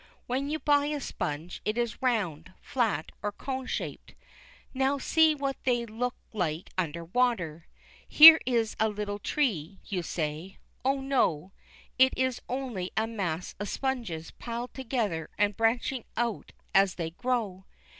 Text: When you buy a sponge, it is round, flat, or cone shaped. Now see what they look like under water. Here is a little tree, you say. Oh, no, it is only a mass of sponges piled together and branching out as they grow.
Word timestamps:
When 0.25 0.49
you 0.49 0.57
buy 0.57 0.87
a 0.87 0.99
sponge, 0.99 1.61
it 1.63 1.77
is 1.77 2.01
round, 2.01 2.53
flat, 2.59 3.11
or 3.21 3.31
cone 3.31 3.67
shaped. 3.67 4.15
Now 4.73 4.97
see 4.97 5.35
what 5.35 5.57
they 5.63 5.85
look 5.85 6.15
like 6.33 6.71
under 6.75 7.05
water. 7.05 7.67
Here 8.07 8.41
is 8.47 8.75
a 8.79 8.89
little 8.89 9.19
tree, 9.19 9.77
you 9.85 10.01
say. 10.01 10.57
Oh, 10.83 11.01
no, 11.01 11.51
it 11.99 12.15
is 12.17 12.41
only 12.49 12.89
a 12.97 13.05
mass 13.05 13.53
of 13.59 13.69
sponges 13.69 14.31
piled 14.31 14.73
together 14.73 15.29
and 15.37 15.55
branching 15.55 16.03
out 16.17 16.51
as 16.73 16.95
they 16.95 17.11
grow. 17.11 17.65